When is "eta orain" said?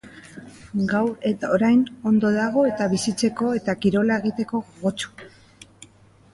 1.31-1.83